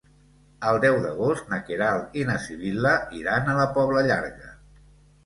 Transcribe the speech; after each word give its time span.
El 0.69 0.77
deu 0.85 0.95
d'agost 1.01 1.51
na 1.51 1.59
Queralt 1.67 2.17
i 2.21 2.23
na 2.29 2.37
Sibil·la 2.45 2.95
iran 3.19 3.53
a 3.53 3.59
la 3.59 3.69
Pobla 3.77 4.03
Llarga. 4.09 4.49